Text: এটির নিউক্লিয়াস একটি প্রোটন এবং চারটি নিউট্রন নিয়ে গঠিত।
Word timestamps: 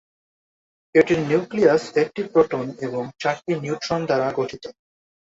এটির 0.95 1.19
নিউক্লিয়াস 1.21 1.83
একটি 1.97 2.21
প্রোটন 2.23 2.65
এবং 2.81 3.03
চারটি 3.19 3.51
নিউট্রন 3.55 4.01
নিয়ে 4.03 4.31
গঠিত। 4.37 4.63